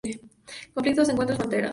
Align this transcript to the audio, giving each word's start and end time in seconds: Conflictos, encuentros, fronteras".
Conflictos, 0.73 1.09
encuentros, 1.09 1.37
fronteras". 1.37 1.69